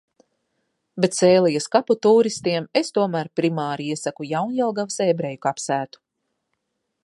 [1.03, 6.03] Bet Sēlijas kapu tūristiem es tomēr primāri iesaku Jaunjelgavas ebreju kapsētu.